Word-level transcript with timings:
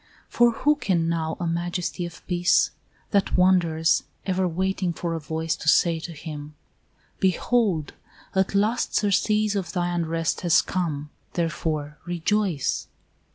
For 0.29 0.49
who 0.49 0.77
can 0.77 1.07
know 1.07 1.37
a 1.39 1.45
majesty 1.45 2.07
of 2.07 2.25
peace, 2.25 2.71
That 3.11 3.37
wanders, 3.37 4.01
ever 4.25 4.47
waiting 4.47 4.93
for 4.93 5.13
a 5.13 5.19
voice 5.19 5.55
To 5.57 5.67
say 5.67 5.99
to 5.99 6.13
him, 6.13 6.55
"Behold, 7.19 7.93
at 8.33 8.55
last 8.55 8.95
surcease 8.95 9.53
Of 9.55 9.73
thy 9.73 9.93
unrest 9.93 10.41
has 10.41 10.63
come, 10.63 11.11
therefore, 11.33 11.99
rejoice"? 12.07 12.87